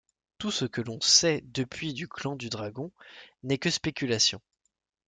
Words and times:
Tout 0.39 0.49
ce 0.49 0.65
que 0.65 0.81
l'on 0.81 0.99
sait 0.99 1.43
depuis 1.49 1.93
du 1.93 2.07
clan 2.07 2.35
du 2.35 2.49
Dragon 2.49 2.91
n'est 3.43 3.59
que 3.59 3.69
spéculation. 3.69 4.41